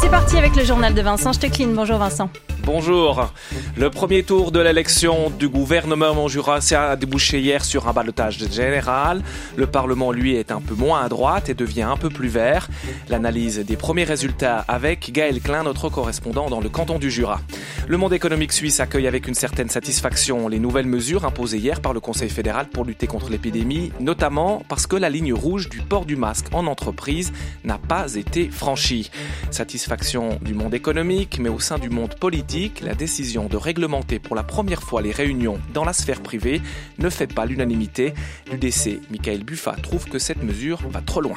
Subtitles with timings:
[0.00, 1.68] C'est parti avec le journal de Vincent Stecklin.
[1.68, 2.28] Bonjour Vincent.
[2.64, 3.32] Bonjour.
[3.76, 9.22] Le premier tour de l'élection du gouvernement Jura a débouché hier sur un balotage général.
[9.56, 12.68] Le Parlement, lui, est un peu moins à droite et devient un peu plus vert.
[13.08, 17.40] L'analyse des premiers résultats avec Gaël Klein, notre correspondant dans le canton du Jura.
[17.88, 21.92] Le monde économique suisse accueille avec une certaine satisfaction les nouvelles mesures imposées hier par
[21.92, 26.04] le Conseil fédéral pour lutter contre l'épidémie, notamment parce que la ligne rouge du port
[26.04, 27.32] du masque en entreprise
[27.64, 29.10] n'a pas été franchie.
[29.50, 34.34] Satisfaction du monde économique, mais au sein du monde politique, la décision de réglementer pour
[34.34, 36.60] la première fois les réunions dans la sphère privée
[36.98, 38.14] ne fait pas l'unanimité.
[38.50, 41.36] L'UDC, Michael Buffa, trouve que cette mesure va trop loin.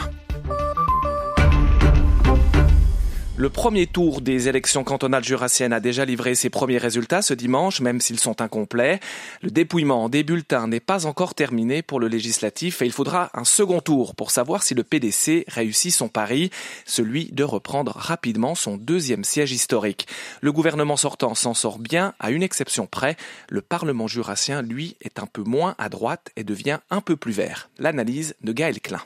[3.39, 7.79] Le premier tour des élections cantonales jurassiennes a déjà livré ses premiers résultats ce dimanche,
[7.79, 8.99] même s'ils sont incomplets.
[9.41, 13.45] Le dépouillement des bulletins n'est pas encore terminé pour le législatif et il faudra un
[13.45, 16.49] second tour pour savoir si le PDC réussit son pari,
[16.85, 20.05] celui de reprendre rapidement son deuxième siège historique.
[20.41, 23.15] Le gouvernement sortant s'en sort bien, à une exception près.
[23.47, 27.31] Le Parlement jurassien, lui, est un peu moins à droite et devient un peu plus
[27.31, 27.69] vert.
[27.79, 28.99] L'analyse de Gaël Klein.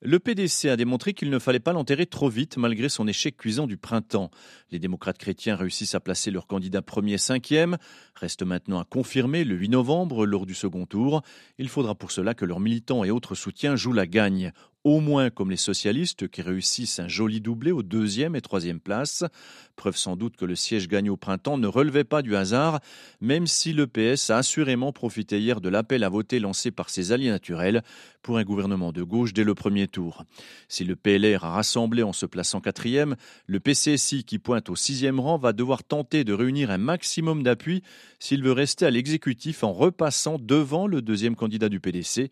[0.00, 3.66] Le PDC a démontré qu'il ne fallait pas l'enterrer trop vite malgré son échec cuisant
[3.66, 4.30] du printemps.
[4.70, 7.78] Les démocrates chrétiens réussissent à placer leur candidat premier cinquième.
[8.14, 11.22] Reste maintenant à confirmer le 8 novembre lors du second tour.
[11.58, 14.52] Il faudra pour cela que leurs militants et autres soutiens jouent la gagne
[14.84, 19.24] au moins comme les socialistes qui réussissent un joli doublé aux deuxième et troisième places.
[19.76, 22.80] Preuve sans doute que le siège gagné au printemps ne relevait pas du hasard,
[23.20, 27.12] même si le PS a assurément profité hier de l'appel à voter lancé par ses
[27.12, 27.82] alliés naturels
[28.22, 30.24] pour un gouvernement de gauche dès le premier tour.
[30.68, 35.20] Si le PLR a rassemblé en se plaçant quatrième, le PCSI qui pointe au sixième
[35.20, 37.82] rang va devoir tenter de réunir un maximum d'appui
[38.18, 42.30] s'il veut rester à l'exécutif en repassant devant le deuxième candidat du PDC.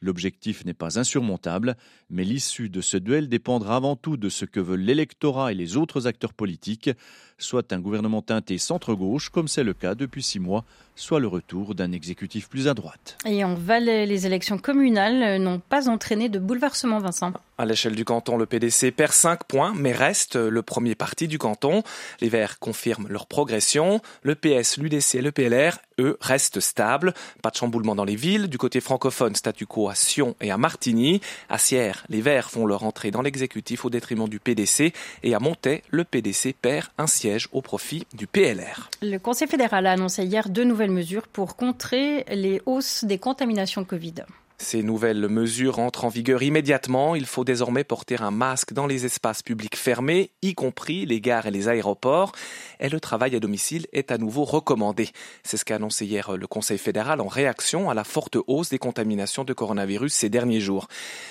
[0.00, 1.76] L'objectif n'est pas insurmontable,
[2.08, 5.76] mais l'issue de ce duel dépendra avant tout de ce que veulent l'électorat et les
[5.76, 6.90] autres acteurs politiques,
[7.38, 10.64] soit un gouvernement teinté centre-gauche, comme c'est le cas depuis six mois,
[10.96, 13.16] soit le retour d'un exécutif plus à droite.
[13.24, 17.32] Et en Valais, les élections communales n'ont pas entraîné de bouleversement, Vincent.
[17.56, 21.38] À l'échelle du canton, le PDC perd 5 points, mais reste le premier parti du
[21.38, 21.82] canton.
[22.20, 24.00] Les Verts confirment leur progression.
[24.22, 27.14] Le PS, l'UDC et le PLR, eux, restent stables.
[27.42, 28.48] Pas de chamboulement dans les villes.
[28.48, 31.20] Du côté francophone, statu quo à Sion et à Martigny.
[31.48, 34.92] À Sierre, les Verts font leur entrée dans l'exécutif au détriment du PDC.
[35.22, 38.90] Et à Montaix, le PDC perd un siège au profit du PLR.
[39.02, 43.84] Le Conseil fédéral a annoncé hier deux nouvelles mesures pour contrer les hausses des contaminations
[43.84, 44.24] Covid.
[44.60, 47.14] Ces nouvelles mesures entrent en vigueur immédiatement.
[47.14, 51.46] Il faut désormais porter un masque dans les espaces publics fermés, y compris les gares
[51.46, 52.32] et les aéroports.
[52.80, 55.10] Et le travail à domicile est à nouveau recommandé.
[55.44, 58.80] C'est ce qu'a annoncé hier le Conseil fédéral en réaction à la forte hausse des
[58.80, 60.88] contaminations de coronavirus ces derniers jours.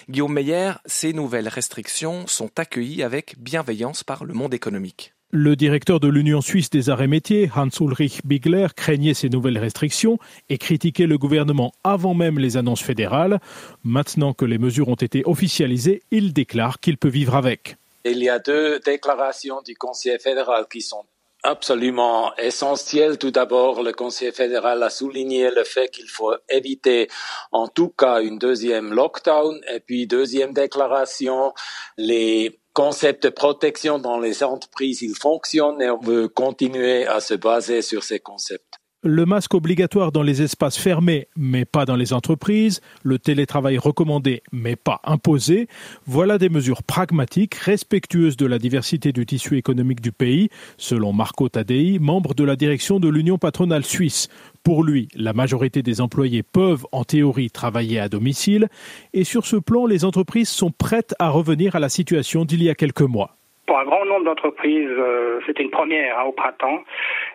[0.09, 5.17] Guillaume Meyer, ces nouvelles restrictions sont accueillies avec bienveillance par le monde économique.
[5.32, 10.58] Le directeur de l'Union suisse des arrêts métiers, Hans-Ulrich Bigler, craignait ces nouvelles restrictions et
[10.58, 13.42] critiquait le gouvernement avant même les annonces fédérales.
[13.84, 17.76] Maintenant que les mesures ont été officialisées, il déclare qu'il peut vivre avec.
[18.06, 21.04] Il y a deux déclarations du Conseil fédéral qui sont
[21.44, 23.18] absolument essentielles.
[23.18, 27.10] Tout d'abord, le Conseil fédéral a souligné le fait qu'il faut éviter
[27.52, 29.60] en tout cas une deuxième lockdown.
[29.74, 31.54] Et puis, deuxième déclaration,
[31.98, 37.34] les concept de protection dans les entreprises, il fonctionne et on veut continuer à se
[37.34, 38.76] baser sur ces concepts.
[39.09, 44.44] Le masque obligatoire dans les espaces fermés, mais pas dans les entreprises, le télétravail recommandé,
[44.51, 45.69] mais pas imposé,
[46.06, 51.47] voilà des mesures pragmatiques, respectueuses de la diversité du tissu économique du pays, selon Marco
[51.47, 54.28] Tadei, membre de la direction de l'Union patronale suisse.
[54.62, 58.68] Pour lui, la majorité des employés peuvent en théorie travailler à domicile
[59.13, 62.69] et sur ce plan, les entreprises sont prêtes à revenir à la situation d'il y
[62.69, 63.37] a quelques mois.
[63.68, 66.84] Pour un grand nombre d'entreprises, euh, c'était une première hein, au printemps.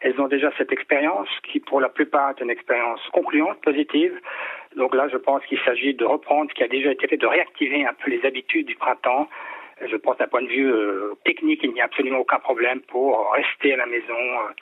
[0.00, 4.18] Elles ont déjà cette expérience qui, pour la plupart, est une expérience concluante, positive.
[4.74, 7.26] Donc là, je pense qu'il s'agit de reprendre ce qui a déjà été fait, de
[7.26, 9.28] réactiver un peu les habitudes du printemps
[9.90, 13.32] je pense d'un point de vue euh, technique, il n'y a absolument aucun problème pour
[13.32, 14.52] rester à la maison, euh,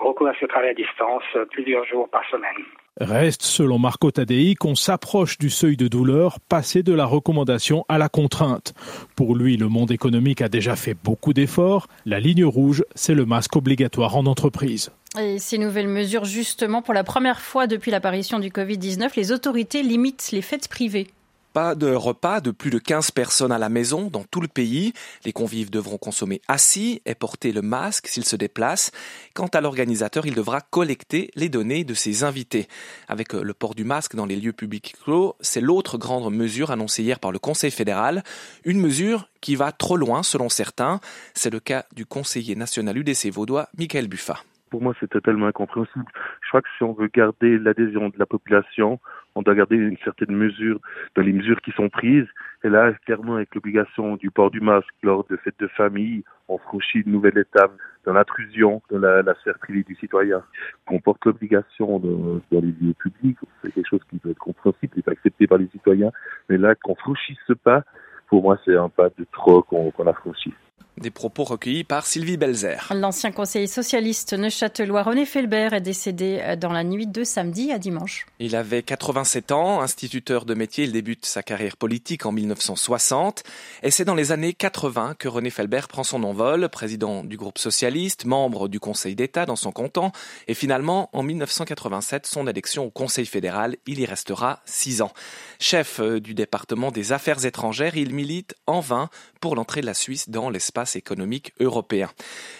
[0.00, 2.64] recourir à ce travail à distance euh, plusieurs jours par semaine.
[3.00, 7.98] Reste, selon Marco Tadei, qu'on s'approche du seuil de douleur, passer de la recommandation à
[7.98, 8.72] la contrainte.
[9.16, 11.88] Pour lui, le monde économique a déjà fait beaucoup d'efforts.
[12.06, 14.92] La ligne rouge, c'est le masque obligatoire en entreprise.
[15.20, 19.82] Et ces nouvelles mesures, justement, pour la première fois depuis l'apparition du Covid-19, les autorités
[19.82, 21.08] limitent les fêtes privées.
[21.54, 24.92] Pas de repas de plus de 15 personnes à la maison dans tout le pays.
[25.24, 28.90] Les convives devront consommer assis et porter le masque s'ils se déplacent.
[29.34, 32.66] Quant à l'organisateur, il devra collecter les données de ses invités.
[33.06, 37.04] Avec le port du masque dans les lieux publics clos, c'est l'autre grande mesure annoncée
[37.04, 38.24] hier par le Conseil fédéral.
[38.64, 40.98] Une mesure qui va trop loin selon certains.
[41.34, 44.40] C'est le cas du conseiller national UDC vaudois, Michael Buffa
[44.70, 46.04] pour moi, c'est totalement incompréhensible.
[46.42, 48.98] Je crois que si on veut garder l'adhésion de la population,
[49.34, 50.78] on doit garder une certaine mesure
[51.14, 52.26] dans les mesures qui sont prises.
[52.62, 56.58] Et là, clairement, avec l'obligation du port du masque lors de fêtes de famille, on
[56.58, 57.72] franchit une nouvelle étape
[58.04, 60.42] dans l'intrusion dans la, la sphère privée du citoyen.
[60.86, 65.10] Qu'on porte l'obligation dans, les lieux publics, c'est quelque chose qui peut être compréhensible et
[65.10, 66.12] accepté par les citoyens.
[66.48, 67.82] Mais là, qu'on franchisse ce pas,
[68.28, 70.54] pour moi, c'est un pas de trop qu'on a franchi.
[70.96, 72.92] Des propos recueillis par Sylvie Belzer.
[72.94, 78.26] L'ancien conseiller socialiste neuchâtelois René Felbert est décédé dans la nuit de samedi à dimanche.
[78.38, 83.42] Il avait 87 ans, instituteur de métier, il débute sa carrière politique en 1960
[83.82, 87.58] et c'est dans les années 80 que René Felbert prend son envol, président du groupe
[87.58, 90.12] socialiste, membre du Conseil d'État dans son canton
[90.46, 95.12] et finalement en 1987 son élection au Conseil fédéral, il y restera six ans.
[95.58, 99.10] Chef euh, du département des affaires étrangères, il milite en vain
[99.40, 102.08] pour l'entrée de la Suisse dans l'espace économique européen.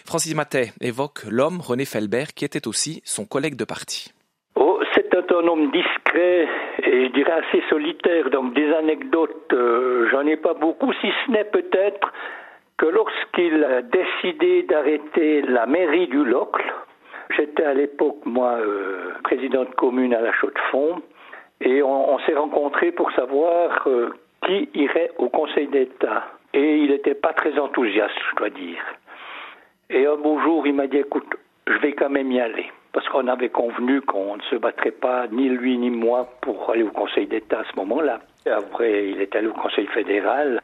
[0.04, 4.12] Francis Matet évoque l'homme René Felbert qui était aussi son collègue de parti.
[4.56, 6.48] Oh, c'est un homme discret
[6.82, 8.30] et je dirais assez solitaire.
[8.30, 12.12] Donc des anecdotes, euh, j'en ai pas beaucoup, si ce n'est peut-être
[12.78, 16.64] que lorsqu'il a décidé d'arrêter la mairie du Locle,
[17.36, 21.00] j'étais à l'époque, moi, euh, président de commune à la Chaux-de-Fonds,
[21.60, 24.10] et on, s'est rencontrés pour savoir euh,
[24.44, 26.24] qui irait au Conseil d'État
[26.54, 28.82] et il n'était pas très enthousiaste, je dois dire.
[29.90, 31.26] Et un beau jour, il m'a dit, écoute,
[31.66, 32.70] je vais quand même y aller.
[32.92, 36.84] Parce qu'on avait convenu qu'on ne se battrait pas, ni lui ni moi, pour aller
[36.84, 38.20] au Conseil d'État à ce moment-là.
[38.46, 40.60] Après, il est allé au Conseil fédéral.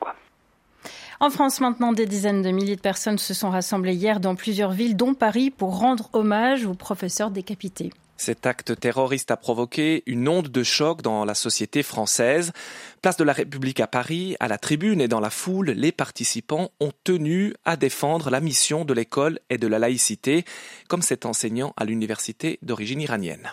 [1.19, 4.71] En France, maintenant, des dizaines de milliers de personnes se sont rassemblées hier dans plusieurs
[4.71, 7.91] villes, dont Paris, pour rendre hommage aux professeurs décapités.
[8.21, 12.53] Cet acte terroriste a provoqué une onde de choc dans la société française.
[13.01, 16.69] Place de la République à Paris, à la tribune et dans la foule, les participants
[16.81, 20.45] ont tenu à défendre la mission de l'école et de la laïcité,
[20.87, 23.53] comme cet enseignant à l'université d'origine iranienne.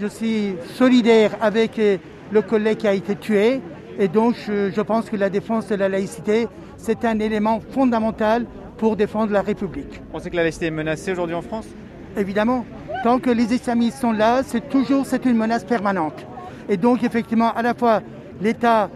[0.00, 1.80] Je suis solidaire avec
[2.32, 3.60] le collègue qui a été tué
[4.00, 6.48] et donc je, pense que la défense de la laïcité,
[6.78, 10.00] c'est un élément fondamental pour défendre la République.
[10.06, 11.66] Vous pensez que la laïcité est menacée aujourd'hui en France?
[12.16, 12.66] Évidemment.
[13.04, 16.26] Tant que les islamistes sont là, c'est toujours une menace permanente.
[16.70, 18.00] Et donc effectivement, à la fois
[18.40, 18.88] l'État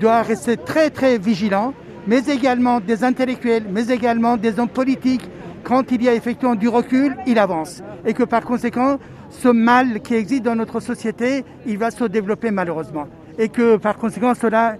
[0.00, 1.74] doit rester très très vigilant,
[2.06, 5.28] mais également des intellectuels, mais également des hommes politiques.
[5.64, 7.82] Quand il y a effectivement du recul, il avance.
[8.06, 8.98] Et que par conséquent,
[9.28, 13.06] ce mal qui existe dans notre société, il va se développer malheureusement.
[13.36, 14.76] Et que par conséquent, cela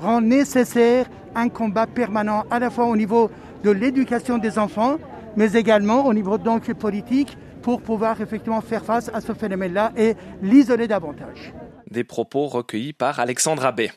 [0.00, 1.04] rend nécessaire
[1.34, 3.30] un combat permanent à la fois au niveau
[3.64, 4.96] de l'éducation des enfants,
[5.36, 10.14] mais également au niveau donc politique pour pouvoir effectivement faire face à ce phénomène-là et
[10.42, 11.52] l'isoler davantage
[11.90, 13.90] des propos recueillis par Alexandre Abbé.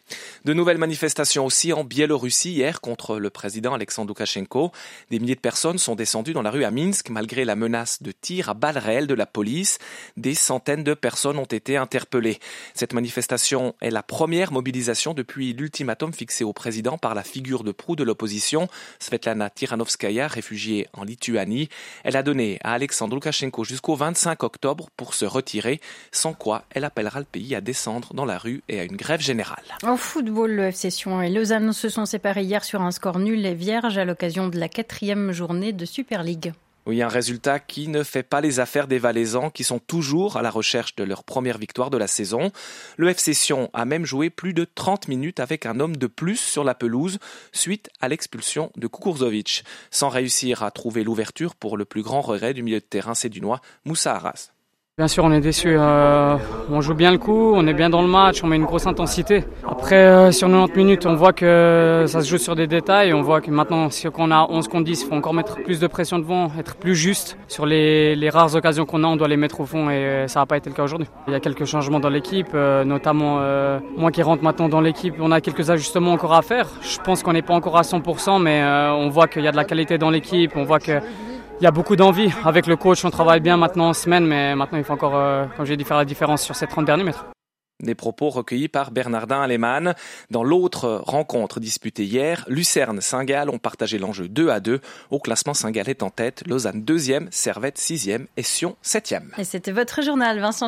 [0.46, 4.72] De nouvelles manifestations aussi en Biélorussie hier contre le président Alexandre Loukachenko.
[5.12, 8.12] Des milliers de personnes sont descendues dans la rue à Minsk malgré la menace de
[8.12, 9.78] tir à balles réelles de la police.
[10.18, 12.40] Des centaines de personnes ont été interpellées.
[12.74, 17.72] Cette manifestation est la première mobilisation depuis l'ultimatum fixé au président par la figure de
[17.72, 18.68] proue de l'opposition,
[19.00, 21.70] Svetlana Tiranovskaya, réfugiée en Lituanie.
[22.04, 25.80] Elle a donné à Alexandre Loukachenko jusqu'au 25 octobre pour se retirer,
[26.12, 27.83] sans quoi elle appellera le pays à descendre
[28.14, 29.64] dans la rue et à une grève générale.
[29.84, 33.46] En football, le FC Sion et Lausanne se sont séparés hier sur un score nul
[33.46, 36.54] et vierge à l'occasion de la quatrième journée de Super League.
[36.86, 40.42] Oui, un résultat qui ne fait pas les affaires des Valaisans qui sont toujours à
[40.42, 42.52] la recherche de leur première victoire de la saison.
[42.98, 46.36] Le FC Sion a même joué plus de 30 minutes avec un homme de plus
[46.36, 47.20] sur la pelouse
[47.54, 52.54] suite à l'expulsion de Kukurzovic, sans réussir à trouver l'ouverture pour le plus grand regret
[52.54, 54.53] du milieu de terrain sédunois Moussa Arras.
[55.00, 55.70] Bien sûr, on est déçu.
[55.76, 56.38] Euh,
[56.70, 58.86] on joue bien le coup, on est bien dans le match, on met une grosse
[58.86, 59.44] intensité.
[59.68, 63.12] Après, euh, sur 90 minutes, on voit que ça se joue sur des détails.
[63.12, 65.80] On voit que maintenant, si on a 11 contre 10, il faut encore mettre plus
[65.80, 67.40] de pression devant, être plus juste.
[67.48, 70.46] Sur les, rares occasions qu'on a, on doit les mettre au fond et ça n'a
[70.46, 71.08] pas été le cas aujourd'hui.
[71.26, 73.40] Il y a quelques changements dans l'équipe, euh, notamment
[73.98, 75.16] moi qui rentre maintenant dans l'équipe.
[75.20, 76.70] On a quelques ajustements encore à faire.
[76.84, 79.58] Je pense qu'on n'est pas encore à 100%, mais on voit qu'il y a de
[79.58, 80.52] la qualité dans l'équipe.
[80.56, 81.02] On voit que
[81.64, 82.30] il y a beaucoup d'envie.
[82.44, 85.46] Avec le coach, on travaille bien maintenant en semaine, mais maintenant il faut encore, euh,
[85.56, 87.26] comme j'ai dit, faire la différence sur ces 30 derniers mètres.
[87.82, 89.96] Des propos recueillis par Bernardin Alemann.
[90.30, 94.82] Dans l'autre rencontre disputée hier, Lucerne-Saint-Gall ont partagé l'enjeu 2 à 2.
[95.10, 99.38] Au classement, Saint-Gall est en tête, Lausanne 2e, Servette 6e et Sion 7e.
[99.38, 100.68] Et c'était votre journal, Vincent